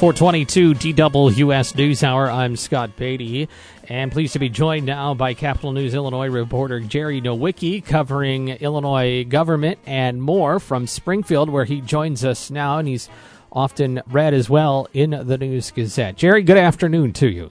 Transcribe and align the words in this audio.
422 0.00 0.94
DWS 0.94 1.76
News 1.76 2.02
Hour. 2.02 2.30
I'm 2.30 2.56
Scott 2.56 2.96
Beatty, 2.96 3.50
and 3.86 4.10
pleased 4.10 4.32
to 4.32 4.38
be 4.38 4.48
joined 4.48 4.86
now 4.86 5.12
by 5.12 5.34
Capitol 5.34 5.72
News 5.72 5.92
Illinois 5.92 6.30
reporter 6.30 6.80
Jerry 6.80 7.20
Nowicki, 7.20 7.84
covering 7.84 8.48
Illinois 8.48 9.24
government 9.24 9.78
and 9.84 10.22
more 10.22 10.58
from 10.58 10.86
Springfield, 10.86 11.50
where 11.50 11.66
he 11.66 11.82
joins 11.82 12.24
us 12.24 12.50
now, 12.50 12.78
and 12.78 12.88
he's 12.88 13.10
often 13.52 14.00
read 14.06 14.32
as 14.32 14.48
well 14.48 14.88
in 14.94 15.10
the 15.10 15.36
News 15.36 15.70
Gazette. 15.70 16.16
Jerry, 16.16 16.44
good 16.44 16.56
afternoon 16.56 17.12
to 17.12 17.28
you. 17.28 17.50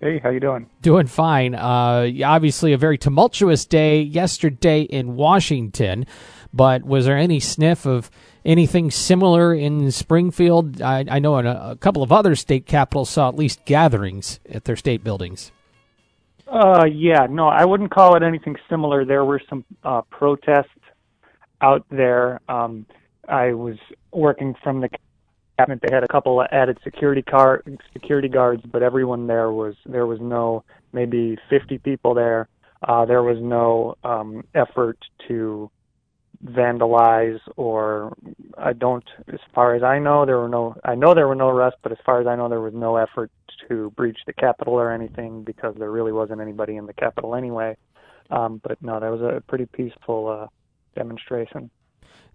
Hey, 0.00 0.18
how 0.18 0.28
you 0.28 0.40
doing? 0.40 0.68
Doing 0.82 1.06
fine. 1.06 1.54
Uh, 1.54 2.10
obviously, 2.24 2.74
a 2.74 2.78
very 2.78 2.98
tumultuous 2.98 3.64
day 3.64 4.02
yesterday 4.02 4.82
in 4.82 5.16
Washington, 5.16 6.04
but 6.52 6.84
was 6.84 7.06
there 7.06 7.16
any 7.16 7.40
sniff 7.40 7.86
of 7.86 8.10
anything 8.44 8.90
similar 8.90 9.54
in 9.54 9.90
Springfield? 9.90 10.82
I, 10.82 11.06
I 11.08 11.18
know 11.18 11.36
a, 11.38 11.70
a, 11.70 11.76
couple 11.76 12.02
of 12.02 12.12
other 12.12 12.34
state 12.34 12.66
capitals 12.66 13.08
saw 13.08 13.30
at 13.30 13.36
least 13.36 13.64
gatherings 13.64 14.38
at 14.50 14.64
their 14.64 14.76
state 14.76 15.02
buildings. 15.02 15.50
Uh, 16.46 16.84
yeah, 16.84 17.26
no, 17.28 17.48
I 17.48 17.64
wouldn't 17.64 17.90
call 17.90 18.16
it 18.16 18.22
anything 18.22 18.56
similar. 18.68 19.04
There 19.04 19.24
were 19.24 19.40
some 19.48 19.64
uh, 19.82 20.02
protests 20.10 20.68
out 21.62 21.86
there. 21.90 22.40
Um, 22.50 22.84
I 23.28 23.54
was 23.54 23.76
working 24.12 24.54
from 24.62 24.82
the 24.82 24.90
cabinet. 25.58 25.80
They 25.82 25.94
had 25.94 26.04
a 26.04 26.08
couple 26.08 26.40
of 26.40 26.46
added 26.52 26.78
security 26.84 27.22
car 27.22 27.62
security 27.92 28.28
guards, 28.28 28.62
but 28.70 28.82
everyone 28.82 29.26
there 29.26 29.50
was 29.50 29.74
there 29.86 30.06
was 30.06 30.20
no 30.20 30.64
maybe 30.92 31.36
50 31.50 31.78
people 31.78 32.14
there. 32.14 32.48
Uh, 32.86 33.04
there 33.04 33.22
was 33.22 33.38
no 33.40 33.96
um, 34.04 34.44
effort 34.54 34.98
to 35.28 35.70
vandalize 36.44 37.40
or 37.56 38.14
I 38.58 38.72
don't 38.74 39.04
as 39.32 39.40
far 39.54 39.74
as 39.74 39.82
I 39.82 39.98
know 39.98 40.26
there 40.26 40.38
were 40.38 40.48
no 40.48 40.76
I 40.84 40.94
know 40.94 41.14
there 41.14 41.26
were 41.26 41.34
no 41.34 41.48
arrests 41.48 41.78
but 41.82 41.92
as 41.92 41.98
far 42.04 42.20
as 42.20 42.26
I 42.26 42.36
know 42.36 42.48
there 42.48 42.60
was 42.60 42.74
no 42.74 42.96
effort 42.96 43.30
to 43.68 43.90
breach 43.96 44.18
the 44.26 44.34
Capitol 44.34 44.74
or 44.74 44.92
anything 44.92 45.42
because 45.42 45.74
there 45.78 45.90
really 45.90 46.12
wasn't 46.12 46.42
anybody 46.42 46.76
in 46.76 46.84
the 46.84 46.92
Capitol 46.92 47.34
anyway 47.34 47.76
um, 48.30 48.60
but 48.62 48.80
no 48.82 49.00
that 49.00 49.10
was 49.10 49.22
a 49.22 49.42
pretty 49.48 49.64
peaceful 49.64 50.28
uh, 50.28 50.46
demonstration 50.94 51.70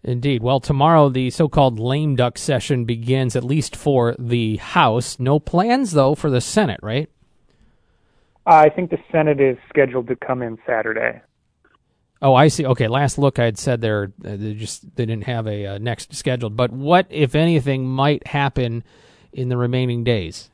Indeed. 0.03 0.41
Well, 0.41 0.59
tomorrow 0.59 1.09
the 1.09 1.29
so-called 1.29 1.79
lame 1.79 2.15
duck 2.15 2.37
session 2.37 2.85
begins 2.85 3.35
at 3.35 3.43
least 3.43 3.75
for 3.75 4.15
the 4.17 4.57
House. 4.57 5.19
No 5.19 5.39
plans 5.39 5.91
though 5.91 6.15
for 6.15 6.29
the 6.29 6.41
Senate, 6.41 6.79
right? 6.81 7.09
I 8.45 8.69
think 8.69 8.89
the 8.89 8.97
Senate 9.11 9.39
is 9.39 9.57
scheduled 9.69 10.07
to 10.07 10.15
come 10.15 10.41
in 10.41 10.57
Saturday. 10.65 11.21
Oh, 12.23 12.35
I 12.35 12.49
see. 12.49 12.65
Okay, 12.65 12.87
last 12.87 13.17
look, 13.17 13.39
I 13.39 13.45
had 13.45 13.57
said 13.57 13.81
they're 13.81 14.11
uh, 14.23 14.35
they 14.35 14.53
just 14.53 14.95
they 14.95 15.05
didn't 15.05 15.25
have 15.25 15.47
a 15.47 15.65
uh, 15.65 15.77
next 15.79 16.13
scheduled. 16.13 16.55
But 16.55 16.71
what, 16.71 17.07
if 17.09 17.33
anything, 17.33 17.85
might 17.85 18.27
happen 18.27 18.83
in 19.33 19.49
the 19.49 19.57
remaining 19.57 20.03
days? 20.03 20.49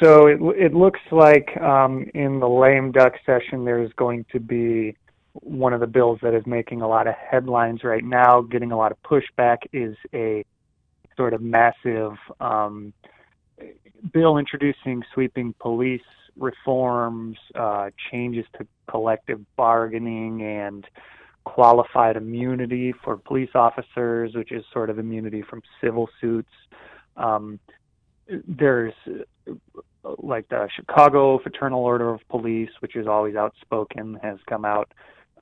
So 0.00 0.26
it 0.26 0.38
it 0.56 0.74
looks 0.74 1.00
like 1.10 1.56
um, 1.60 2.08
in 2.14 2.38
the 2.38 2.48
lame 2.48 2.92
duck 2.92 3.14
session 3.24 3.64
there's 3.64 3.92
going 3.94 4.26
to 4.32 4.38
be 4.38 4.96
one 5.42 5.72
of 5.72 5.80
the 5.80 5.86
bills 5.86 6.18
that 6.22 6.34
is 6.34 6.44
making 6.46 6.82
a 6.82 6.88
lot 6.88 7.06
of 7.06 7.14
headlines 7.14 7.84
right 7.84 8.04
now, 8.04 8.40
getting 8.42 8.72
a 8.72 8.76
lot 8.76 8.92
of 8.92 8.98
pushback, 9.02 9.58
is 9.72 9.96
a 10.14 10.44
sort 11.16 11.34
of 11.34 11.40
massive 11.40 12.12
um, 12.40 12.92
bill 14.12 14.38
introducing 14.38 15.02
sweeping 15.14 15.54
police 15.58 16.02
reforms, 16.36 17.38
uh, 17.54 17.90
changes 18.10 18.44
to 18.58 18.66
collective 18.88 19.40
bargaining, 19.56 20.42
and 20.42 20.86
qualified 21.44 22.16
immunity 22.16 22.92
for 23.04 23.16
police 23.16 23.50
officers, 23.54 24.34
which 24.34 24.52
is 24.52 24.64
sort 24.72 24.90
of 24.90 24.98
immunity 24.98 25.42
from 25.42 25.62
civil 25.80 26.08
suits. 26.20 26.50
Um, 27.16 27.58
there's 28.46 28.92
like 30.18 30.48
the 30.48 30.68
Chicago 30.74 31.38
Fraternal 31.38 31.82
Order 31.82 32.10
of 32.10 32.20
Police, 32.28 32.70
which 32.80 32.96
is 32.96 33.06
always 33.06 33.36
outspoken, 33.36 34.18
has 34.22 34.38
come 34.48 34.64
out 34.64 34.92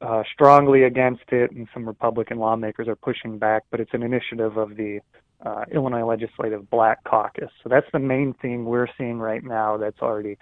uh, 0.01 0.23
strongly 0.33 0.85
against 0.85 1.25
it, 1.29 1.51
and 1.53 1.69
some 1.73 1.87
Republican 1.87 2.39
lawmakers 2.39 2.89
are 2.89 2.97
pushing 2.97 3.39
back. 3.39 3.65
But 3.71 3.81
it's 3.81 3.95
an 3.95 4.03
initiative 4.03 4.57
of 4.57 4.77
the 4.77 5.01
uh, 5.45 5.65
Illinois 5.73 6.05
Legislative 6.05 6.69
Black 6.71 7.05
Caucus. 7.05 7.51
So 7.63 7.69
that's 7.69 7.87
the 7.93 7.99
main 7.99 8.35
thing 8.35 8.65
we're 8.65 8.89
seeing 8.99 9.19
right 9.19 9.45
now. 9.45 9.77
That's 9.77 10.01
already 10.01 10.39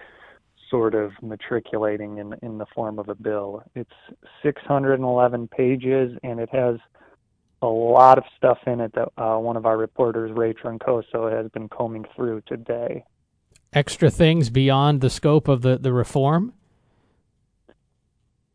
sort 0.71 0.95
of 0.95 1.13
matriculating 1.23 2.19
in 2.19 2.35
in 2.43 2.59
the 2.59 2.67
form 2.75 2.99
of 2.99 3.09
a 3.09 3.15
bill. 3.15 3.63
It's 3.75 3.91
611 4.43 5.49
pages, 5.49 6.17
and 6.23 6.41
it 6.41 6.49
has 6.51 6.77
a 7.63 7.67
lot 7.67 8.19
of 8.19 8.25
stuff 8.37 8.59
in 8.67 8.81
it 8.81 8.93
that 8.95 9.09
uh, 9.17 9.39
one 9.39 9.57
of 9.57 9.67
our 9.67 9.77
reporters, 9.77 10.33
Ray 10.35 10.53
Troncoso, 10.53 11.31
has 11.33 11.51
been 11.53 11.69
combing 11.69 12.05
through 12.15 12.43
today. 12.47 13.05
Extra 13.73 14.11
things 14.11 14.51
beyond 14.51 15.01
the 15.01 15.09
scope 15.09 15.49
of 15.49 15.63
the, 15.63 15.79
the 15.79 15.93
reform? 15.93 16.53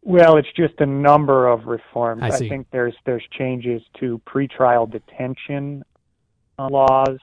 Well, 0.07 0.38
it's 0.38 0.47
just 0.56 0.75
a 0.79 0.85
number 0.85 1.50
of 1.50 1.66
reforms. 1.66 2.23
I, 2.23 2.28
I 2.28 2.40
think 2.40 2.68
there's 2.72 2.95
there's 3.06 3.25
changes 3.38 3.81
to 4.00 4.22
pretrial 4.25 4.90
detention 4.90 5.84
laws. 6.57 7.19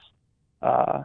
Uh, 0.61 1.03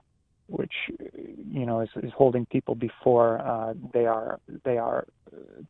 which 0.49 0.73
you 0.99 1.65
know 1.65 1.81
is, 1.81 1.89
is 2.03 2.13
holding 2.15 2.45
people 2.45 2.75
before 2.75 3.39
uh, 3.41 3.73
they 3.95 4.05
are 4.05 4.41
they 4.65 4.77
are 4.77 5.07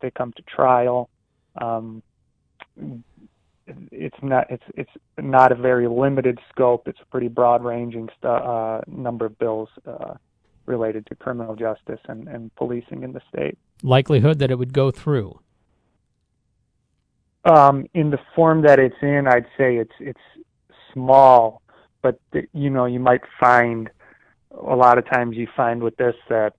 they 0.01 0.11
come 0.11 0.33
to 0.33 0.41
trial. 0.41 1.09
Um, 1.61 2.03
it's 3.91 4.17
not 4.21 4.47
it's 4.49 4.63
it's 4.75 4.91
not 5.17 5.53
a 5.53 5.55
very 5.55 5.87
limited 5.87 6.39
scope. 6.49 6.89
It's 6.89 6.99
a 6.99 7.05
pretty 7.05 7.29
broad 7.29 7.63
ranging 7.63 8.09
stu- 8.17 8.27
uh, 8.27 8.81
number 8.85 9.27
of 9.27 9.39
bills 9.39 9.69
uh, 9.85 10.15
related 10.65 11.05
to 11.05 11.15
criminal 11.15 11.55
justice 11.55 12.01
and, 12.09 12.27
and 12.27 12.53
policing 12.55 13.03
in 13.03 13.13
the 13.13 13.21
state. 13.33 13.57
Likelihood 13.81 14.39
that 14.39 14.51
it 14.51 14.57
would 14.57 14.73
go 14.73 14.91
through. 14.91 15.39
Um, 17.43 17.87
in 17.93 18.11
the 18.11 18.19
form 18.35 18.61
that 18.63 18.79
it's 18.79 18.95
in, 19.01 19.25
I'd 19.27 19.47
say 19.57 19.77
it's 19.77 19.95
it's 19.99 20.19
small, 20.93 21.61
but 22.01 22.19
the, 22.31 22.47
you 22.53 22.69
know 22.69 22.85
you 22.85 22.99
might 22.99 23.21
find 23.39 23.89
a 24.51 24.75
lot 24.75 24.97
of 24.97 25.09
times 25.09 25.37
you 25.37 25.47
find 25.55 25.81
with 25.81 25.95
this 25.97 26.15
that 26.29 26.53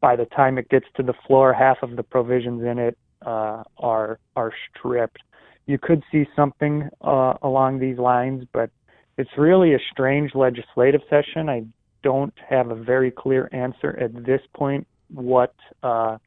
by 0.00 0.16
the 0.16 0.26
time 0.26 0.58
it 0.58 0.68
gets 0.68 0.86
to 0.96 1.02
the 1.02 1.14
floor, 1.26 1.52
half 1.52 1.78
of 1.82 1.96
the 1.96 2.02
provisions 2.02 2.62
in 2.62 2.78
it 2.78 2.98
uh, 3.24 3.62
are 3.78 4.18
are 4.36 4.52
stripped. 4.68 5.18
You 5.66 5.78
could 5.78 6.02
see 6.10 6.26
something 6.34 6.88
uh, 7.00 7.34
along 7.42 7.78
these 7.78 7.98
lines, 7.98 8.44
but 8.52 8.70
it's 9.16 9.30
really 9.36 9.74
a 9.74 9.78
strange 9.90 10.34
legislative 10.34 11.02
session. 11.08 11.48
I 11.48 11.64
don't 12.02 12.34
have 12.48 12.70
a 12.70 12.74
very 12.74 13.10
clear 13.10 13.48
answer 13.52 13.98
at 13.98 14.24
this 14.24 14.40
point 14.54 14.86
what 15.12 15.54
uh, 15.82 16.18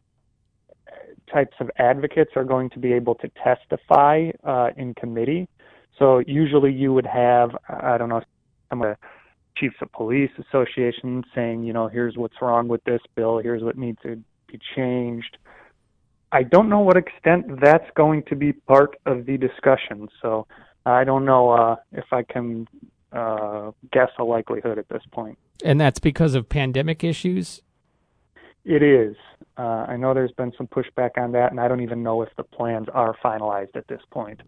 types 1.33 1.55
of 1.59 1.69
advocates 1.77 2.31
are 2.35 2.43
going 2.43 2.69
to 2.71 2.79
be 2.79 2.93
able 2.93 3.15
to 3.15 3.29
testify 3.43 4.29
uh, 4.43 4.69
in 4.77 4.93
committee. 4.93 5.47
So 5.97 6.19
usually 6.19 6.71
you 6.71 6.93
would 6.93 7.05
have, 7.05 7.51
I 7.67 7.97
don't 7.97 8.09
know, 8.09 8.21
some 8.69 8.81
of 8.81 8.87
the 8.89 8.97
chiefs 9.57 9.75
of 9.81 9.91
police 9.91 10.31
association 10.39 11.23
saying, 11.35 11.63
you 11.63 11.73
know, 11.73 11.87
here's 11.87 12.17
what's 12.17 12.35
wrong 12.41 12.67
with 12.67 12.83
this 12.85 13.01
bill, 13.15 13.39
here's 13.39 13.63
what 13.63 13.77
needs 13.77 13.99
to 14.03 14.21
be 14.47 14.59
changed. 14.75 15.37
I 16.31 16.43
don't 16.43 16.67
know 16.67 16.79
what 16.79 16.97
extent 16.97 17.61
that's 17.61 17.89
going 17.95 18.23
to 18.23 18.35
be 18.35 18.53
part 18.53 18.95
of 19.05 19.27
the 19.27 19.37
discussion, 19.37 20.09
so 20.21 20.47
I 20.85 21.03
don't 21.03 21.25
know 21.25 21.51
uh, 21.51 21.75
if 21.91 22.05
I 22.11 22.23
can 22.23 22.67
uh, 23.11 23.71
guess 23.91 24.09
a 24.17 24.23
likelihood 24.23 24.79
at 24.79 24.89
this 24.89 25.03
point. 25.11 25.37
And 25.63 25.79
that's 25.79 25.99
because 25.99 26.33
of 26.33 26.49
pandemic 26.49 27.03
issues? 27.03 27.61
It 28.65 28.81
is. 28.81 29.15
Uh, 29.57 29.85
I 29.87 29.97
know 29.97 30.13
there's 30.13 30.31
been 30.31 30.53
some 30.57 30.67
pushback 30.67 31.11
on 31.17 31.31
that, 31.33 31.51
and 31.51 31.59
I 31.59 31.67
don't 31.67 31.81
even 31.81 32.01
know 32.01 32.21
if 32.21 32.29
the 32.37 32.43
plans 32.43 32.87
are 32.93 33.15
finalized 33.23 33.75
at 33.75 33.87
this 33.87 34.01
point. 34.11 34.41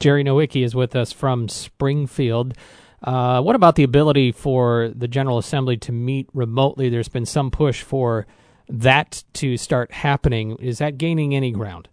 Jerry 0.00 0.24
Nowicki 0.24 0.64
is 0.64 0.74
with 0.74 0.96
us 0.96 1.12
from 1.12 1.48
Springfield. 1.48 2.54
Uh, 3.02 3.40
what 3.40 3.56
about 3.56 3.76
the 3.76 3.82
ability 3.82 4.32
for 4.32 4.90
the 4.94 5.08
General 5.08 5.38
Assembly 5.38 5.76
to 5.78 5.92
meet 5.92 6.28
remotely? 6.34 6.88
There's 6.88 7.08
been 7.08 7.26
some 7.26 7.50
push 7.50 7.82
for 7.82 8.26
that 8.68 9.24
to 9.34 9.56
start 9.56 9.92
happening. 9.92 10.56
Is 10.56 10.78
that 10.78 10.98
gaining 10.98 11.34
any 11.34 11.50
ground? 11.50 11.88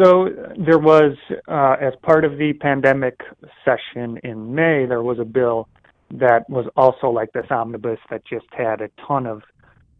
So 0.00 0.28
there 0.56 0.78
was, 0.78 1.16
uh, 1.48 1.76
as 1.80 1.92
part 2.02 2.24
of 2.24 2.38
the 2.38 2.52
pandemic 2.52 3.20
session 3.64 4.18
in 4.22 4.54
May, 4.54 4.86
there 4.86 5.02
was 5.02 5.18
a 5.18 5.24
bill 5.24 5.68
that 6.12 6.48
was 6.48 6.66
also 6.76 7.08
like 7.08 7.32
this 7.32 7.46
omnibus 7.50 7.98
that 8.08 8.24
just 8.24 8.46
had 8.56 8.80
a 8.80 8.88
ton 9.06 9.26
of 9.26 9.42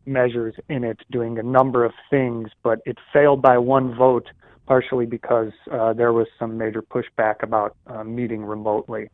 measures 0.09 0.55
in 0.69 0.85
it 0.85 0.99
doing 1.11 1.39
a 1.39 1.43
number 1.43 1.85
of 1.85 1.93
things, 2.11 2.49
but 2.63 2.81
it 2.87 2.97
failed 3.13 3.43
by 3.43 3.59
one 3.59 3.95
vote 3.95 4.29
partially 4.69 5.07
because 5.07 5.51
uh, 5.73 5.95
there 5.95 6.13
was 6.13 6.27
some 6.39 6.59
major 6.59 6.83
pushback 6.83 7.43
about 7.43 7.75
uh, 7.87 8.05
meeting 8.05 8.45
remotely. 8.45 9.09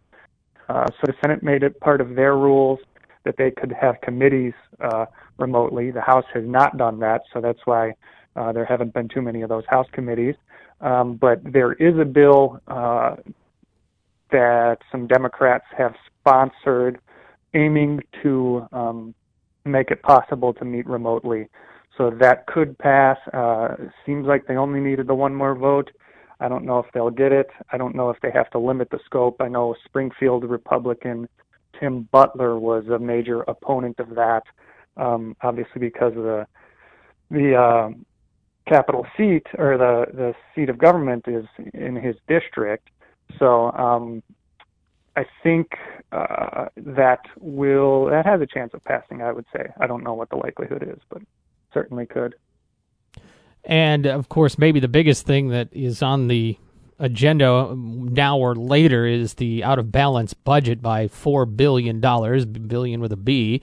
Uh, 0.69 0.87
so 0.87 1.07
the 1.07 1.15
Senate 1.23 1.43
made 1.43 1.63
it 1.63 1.79
part 1.81 2.01
of 2.01 2.17
their 2.17 2.37
rules 2.37 2.81
that 3.25 3.37
they 3.39 3.51
could 3.53 3.73
have 3.73 4.01
committees 4.03 4.53
uh, 4.81 5.07
remotely. 5.39 5.91
The 5.93 6.01
House 6.01 6.25
has 6.35 6.43
not 6.45 6.77
done 6.77 6.99
that, 7.01 7.23
so 7.33 7.41
that's 7.41 7.61
why 7.65 7.95
uh, 8.35 8.53
there 8.53 8.65
haven't 8.65 8.93
been 8.93 9.09
too 9.09 9.23
many 9.23 9.43
of 9.43 9.49
those 9.49 9.65
House 9.69 9.87
committees. 9.93 10.35
Um, 10.81 11.17
but 11.17 11.41
there 11.45 11.75
is 11.75 11.99
a 11.99 12.05
bill 12.05 12.61
uh, 12.67 13.17
that 14.33 14.79
some 14.91 15.07
Democrats 15.07 15.65
have 15.79 15.95
sponsored, 16.19 16.99
aiming 17.55 18.01
to 18.23 18.67
um, 18.73 19.15
make 19.65 19.91
it 19.91 20.03
possible 20.03 20.53
to 20.55 20.65
meet 20.65 20.87
remotely. 20.87 21.49
So 21.97 22.11
that 22.21 22.47
could 22.47 22.77
pass. 22.79 23.19
Uh, 23.33 23.77
seems 24.05 24.27
like 24.27 24.47
they 24.47 24.57
only 24.57 24.81
needed 24.81 25.07
the 25.07 25.15
one 25.15 25.35
more 25.35 25.55
vote. 25.55 25.91
I 26.41 26.49
don't 26.49 26.65
know 26.65 26.81
if 26.81 26.87
they'll 26.93 27.11
get 27.11 27.33
it. 27.33 27.49
I 27.73 27.79
don't 27.79 27.95
know 27.95 28.11
if 28.11 28.21
they 28.21 28.31
have 28.33 28.51
to 28.51 28.59
limit 28.59 28.91
the 28.91 28.99
scope. 29.05 29.37
I 29.41 29.49
know 29.49 29.75
Springfield 29.85 30.45
Republican 30.45 31.29
Tim 31.79 32.09
Butler 32.13 32.59
was 32.59 32.87
a 32.89 32.99
major 32.99 33.43
opponent 33.43 33.99
of 33.99 34.11
that, 34.11 34.43
um, 34.97 35.37
obviously 35.43 35.81
because 35.81 36.17
of 36.17 36.25
the 36.25 36.47
the 37.31 37.55
uh, 37.55 37.91
capital 38.69 39.07
seat 39.17 39.47
or 39.59 39.79
the 39.79 40.07
the 40.13 40.35
seat 40.55 40.69
of 40.69 40.79
government 40.79 41.25
is 41.27 41.45
in 41.73 41.97
his 41.97 42.17
district. 42.29 42.89
So 43.39 43.73
um, 43.73 44.23
I 45.17 45.25
think 45.43 45.69
uh, 46.15 46.69
that 46.77 47.21
will 47.41 48.07
that 48.07 48.25
has 48.25 48.41
a 48.41 48.47
chance 48.47 48.73
of 48.75 48.83
passing. 48.85 49.23
I 49.23 49.33
would 49.33 49.47
say. 49.55 49.67
I 49.81 49.87
don't 49.87 50.05
know 50.05 50.15
what 50.15 50.31
the 50.31 50.37
likelihood 50.37 50.83
is, 50.83 51.01
but 51.09 51.23
certainly 51.73 52.07
could. 52.07 52.35
And 53.65 54.07
of 54.07 54.29
course, 54.29 54.59
maybe 54.59 54.79
the 54.79 54.89
biggest 54.89 55.27
thing 55.27 55.49
that 55.49 55.69
is 55.73 56.03
on 56.03 56.29
the 56.29 56.57
agenda 57.01 57.75
now 57.75 58.39
or 58.39 58.55
later 58.55 59.07
is 59.07 59.35
the 59.35 59.65
out 59.65 59.79
of 59.79 59.91
balance 59.91 60.33
budget 60.35 60.81
by 60.81 61.09
four 61.09 61.47
billion 61.47 62.01
dollars, 62.01 62.45
billion 62.45 63.01
with 63.01 63.13
a 63.13 63.17
B. 63.17 63.61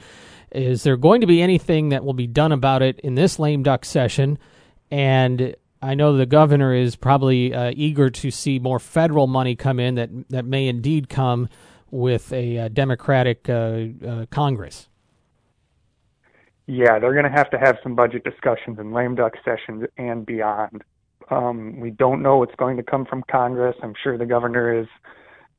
Is 0.51 0.83
there 0.83 0.97
going 0.97 1.21
to 1.21 1.27
be 1.27 1.42
anything 1.42 1.89
that 1.89 2.04
will 2.04 2.13
be 2.13 2.27
done 2.27 2.51
about 2.51 2.81
it 2.81 3.00
in 3.00 3.15
this 3.15 3.39
lame 3.39 3.63
duck 3.63 3.86
session? 3.86 4.38
And 4.89 5.56
I 5.81 5.95
know 5.95 6.18
the 6.18 6.25
governor 6.25 6.74
is 6.74 6.97
probably 6.97 7.54
uh, 7.54 7.71
eager 7.74 8.09
to 8.09 8.31
see 8.31 8.59
more 8.59 8.80
federal 8.80 9.27
money 9.27 9.56
come 9.56 9.80
in 9.80 9.95
that 9.95 10.09
that 10.30 10.45
may 10.45 10.68
indeed 10.68 11.07
come 11.07 11.47
with 11.92 12.32
a 12.34 12.58
uh, 12.58 12.68
Democratic 12.70 13.48
uh, 13.50 13.86
uh 14.08 14.26
Congress. 14.32 14.90
Yeah, 16.68 17.00
they're 17.00 17.14
going 17.14 17.26
to 17.26 17.38
have 17.38 17.50
to 17.52 17.60
have 17.60 17.78
some 17.84 17.96
budget 17.96 18.24
discussions 18.24 18.80
in 18.80 18.94
lame 18.94 19.16
duck 19.16 19.34
sessions 19.44 19.84
and 19.98 20.26
beyond. 20.26 20.84
Um, 21.30 21.80
we 21.80 21.92
don't 21.92 22.22
know 22.22 22.38
what's 22.38 22.56
going 22.56 22.78
to 22.78 22.84
come 22.84 23.06
from 23.06 23.24
Congress. 23.30 23.76
I'm 23.84 23.94
sure 24.02 24.18
the 24.18 24.26
governor 24.26 24.80
is 24.80 24.88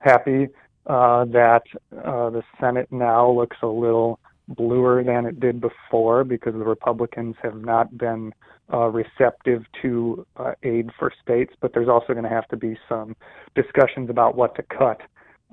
happy 0.00 0.49
uh, 0.87 1.25
that 1.26 1.62
uh, 2.05 2.31
the 2.31 2.43
Senate 2.61 2.88
now 2.90 3.31
looks 3.31 3.56
a 3.62 3.67
little 3.67 4.20
bluer 4.49 5.05
than 5.05 5.26
it 5.26 5.40
did 5.40 5.61
before 5.61 6.25
because 6.25 6.52
the 6.55 6.58
Republicans 6.64 7.37
have 7.43 7.56
not 7.56 7.96
been 7.96 8.32
uh, 8.73 8.88
receptive 8.88 9.64
to 9.81 10.26
uh, 10.37 10.52
aid 10.62 10.90
for 10.99 11.12
states. 11.23 11.55
But 11.61 11.73
there's 11.73 11.88
also 11.88 12.12
going 12.12 12.25
to 12.25 12.31
have 12.31 12.49
to 12.49 12.56
be 12.56 12.76
some 12.88 13.17
discussions 13.55 14.11
about 14.11 14.37
what 14.37 14.55
to 14.56 14.62
cut, 14.62 15.00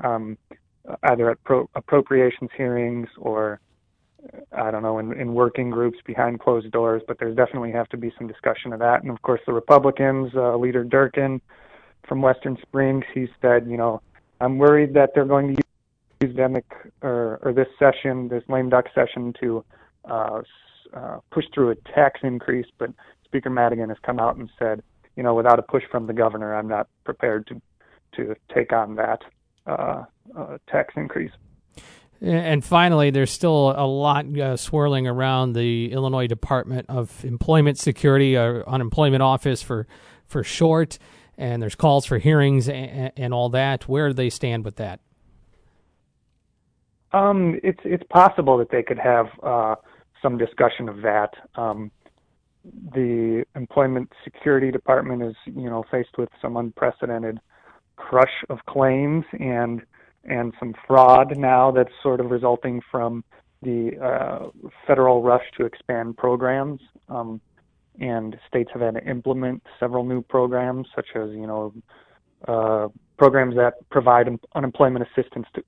um, 0.04 0.38
either 1.04 1.30
at 1.32 1.44
pro- 1.44 1.70
appropriations 1.76 2.50
hearings 2.56 3.08
or 3.18 3.60
I 4.52 4.70
don't 4.72 4.84
know, 4.84 5.00
in, 5.00 5.14
in 5.14 5.34
working 5.34 5.70
groups 5.70 5.98
behind 6.06 6.40
closed 6.40 6.72
doors, 6.72 7.02
but 7.08 7.20
there's 7.20 7.36
definitely 7.36 7.72
have 7.72 7.88
to 7.90 7.98
be 7.98 8.12
some 8.18 8.28
discussion 8.28 8.74
of 8.74 8.80
that. 8.80 9.02
And 9.02 9.12
of 9.12 9.22
course, 9.22 9.40
the 9.46 9.54
Republicans, 9.54 10.32
uh, 10.36 10.58
leader 10.58 10.84
Durkin 10.84 11.42
from 12.08 12.22
Western 12.22 12.58
Springs, 12.62 13.06
he 13.14 13.28
said, 13.42 13.68
you 13.68 13.78
know, 13.78 14.02
I'm 14.42 14.58
worried 14.58 14.94
that 14.96 15.12
they're 15.14 15.26
going 15.26 15.56
to 15.56 15.62
use 16.22 16.36
demic 16.36 16.64
or, 17.02 17.40
or 17.44 17.54
this 17.54 17.68
session, 17.78 18.28
this 18.28 18.44
lame 18.50 18.70
duck 18.70 18.86
session, 18.94 19.34
to 19.42 19.64
uh, 20.10 20.42
uh, 20.94 21.20
push 21.32 21.46
through 21.54 21.72
a 21.72 21.76
tax 21.94 22.20
increase. 22.24 22.68
But 22.78 22.92
Speaker 23.24 23.50
Madigan 23.50 23.90
has 23.90 23.98
come 24.04 24.20
out 24.20 24.36
and 24.36 24.50
said, 24.60 24.82
you 25.16 25.24
know, 25.24 25.34
without 25.34 25.60
a 25.60 25.64
push 25.64 25.84
from 25.92 26.08
the 26.08 26.14
governor, 26.14 26.56
I'm 26.56 26.68
not 26.68 26.88
prepared 27.04 27.48
to 27.48 27.62
to 28.16 28.36
take 28.54 28.74
on 28.74 28.96
that 28.96 29.22
uh, 29.70 30.04
uh, 30.38 30.58
tax 30.68 30.94
increase. 30.98 31.32
And 32.22 32.66
finally, 32.66 33.12
there's 33.12 33.32
still 33.32 33.72
a 33.72 33.88
lot 33.88 34.26
uh, 34.38 34.58
swirling 34.58 35.08
around 35.08 35.54
the 35.54 35.92
Illinois 35.94 36.28
Department 36.28 36.86
of 36.90 37.24
Employment 37.24 37.78
Security, 37.78 38.36
or 38.36 38.64
uh, 38.68 38.72
unemployment 38.72 39.24
office 39.24 39.62
for 39.62 39.88
for 40.28 40.44
short, 40.44 41.00
and 41.38 41.62
there's 41.62 41.76
calls 41.76 42.06
for 42.06 42.18
hearings 42.18 42.68
and, 42.68 43.12
and 43.16 43.34
all 43.34 43.50
that. 43.50 43.88
Where 43.88 44.10
do 44.10 44.14
they 44.14 44.30
stand 44.30 44.66
with 44.66 44.76
that? 44.76 45.00
Um, 47.14 47.60
it's 47.64 47.80
it's 47.86 48.04
possible 48.10 48.58
that 48.58 48.70
they 48.70 48.84
could 48.84 49.00
have 49.00 49.28
uh, 49.42 49.76
some 50.22 50.38
discussion 50.38 50.90
of 50.90 51.02
that. 51.02 51.34
Um, 51.56 51.90
the 52.66 53.46
Employment 53.56 54.12
Security 54.26 54.72
Department 54.72 55.24
is, 55.24 55.36
you 55.46 55.70
know, 55.70 55.86
faced 55.90 56.18
with 56.18 56.30
some 56.42 56.58
unprecedented 56.58 57.40
crush 58.10 58.44
of 58.50 58.58
claims 58.68 59.24
and 59.40 59.82
and 60.24 60.54
some 60.60 60.74
fraud 60.88 61.38
now 61.38 61.72
that's 61.72 61.92
sort 62.04 62.20
of 62.20 62.32
resulting 62.32 62.82
from 62.92 63.24
the 63.62 63.92
uh, 64.04 64.50
federal 64.86 65.22
rush 65.22 65.44
to 65.58 65.66
expand 65.66 66.18
programs. 66.18 66.82
Um, 67.08 67.40
and 68.00 68.38
states 68.48 68.70
have 68.74 68.82
had 68.82 68.96
to 68.96 69.04
implement 69.06 69.62
several 69.80 70.04
new 70.06 70.22
programs, 70.22 70.88
such 70.96 71.08
as 71.16 71.30
you 71.32 71.48
know 71.48 71.74
uh, 72.48 72.88
programs 73.18 73.56
that 73.56 73.74
provide 73.90 74.28
un- 74.28 74.40
unemployment 74.56 75.06
assistance 75.08 75.46
to 75.54 75.64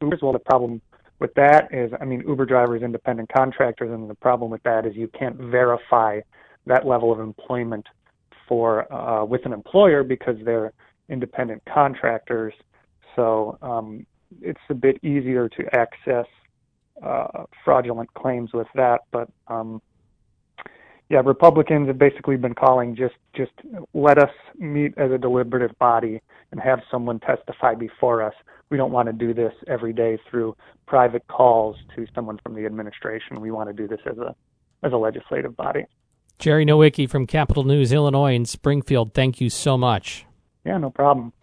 Ubers. 0.00 0.22
Well, 0.22 0.32
the 0.32 0.38
problem 0.38 0.80
with 1.18 1.34
that 1.34 1.68
is, 1.72 1.92
I 2.00 2.04
mean, 2.04 2.22
Uber 2.26 2.46
drivers, 2.46 2.82
independent 2.82 3.30
contractors, 3.32 3.90
and 3.90 4.08
the 4.08 4.14
problem 4.14 4.50
with 4.50 4.62
that 4.62 4.86
is 4.86 4.94
you 4.94 5.08
can't 5.08 5.36
verify 5.36 6.20
that 6.66 6.86
level 6.86 7.12
of 7.12 7.20
employment 7.20 7.86
for 8.48 8.90
uh, 8.92 9.24
with 9.24 9.44
an 9.44 9.52
employer 9.52 10.02
because 10.04 10.36
they're 10.44 10.72
independent 11.08 11.62
contractors 11.72 12.54
so 13.16 13.58
um, 13.62 14.06
it's 14.40 14.60
a 14.68 14.74
bit 14.74 15.02
easier 15.04 15.48
to 15.48 15.74
access 15.74 16.26
uh, 17.02 17.44
fraudulent 17.64 18.12
claims 18.14 18.52
with 18.52 18.66
that. 18.74 19.00
But 19.10 19.28
um, 19.48 19.80
yeah, 21.08 21.22
Republicans 21.24 21.88
have 21.88 21.98
basically 21.98 22.36
been 22.36 22.54
calling 22.54 22.96
just 22.96 23.14
just 23.34 23.52
let 23.92 24.18
us 24.18 24.30
meet 24.58 24.96
as 24.96 25.10
a 25.10 25.18
deliberative 25.18 25.76
body 25.78 26.20
and 26.50 26.60
have 26.60 26.80
someone 26.90 27.20
testify 27.20 27.74
before 27.74 28.22
us. 28.22 28.34
We 28.70 28.76
don't 28.76 28.92
want 28.92 29.06
to 29.06 29.12
do 29.12 29.34
this 29.34 29.52
every 29.66 29.92
day 29.92 30.18
through 30.30 30.56
private 30.86 31.26
calls 31.28 31.76
to 31.94 32.06
someone 32.14 32.38
from 32.42 32.54
the 32.54 32.64
administration. 32.64 33.40
We 33.40 33.50
want 33.50 33.68
to 33.68 33.74
do 33.74 33.86
this 33.86 34.00
as 34.06 34.18
a 34.18 34.34
as 34.82 34.92
a 34.92 34.96
legislative 34.96 35.56
body. 35.56 35.84
Jerry 36.38 36.66
Nowicki 36.66 37.08
from 37.08 37.26
Capitol 37.26 37.62
News 37.62 37.92
Illinois 37.92 38.34
in 38.34 38.44
Springfield. 38.44 39.14
Thank 39.14 39.40
you 39.40 39.48
so 39.48 39.78
much. 39.78 40.26
Yeah, 40.66 40.78
no 40.78 40.90
problem. 40.90 41.34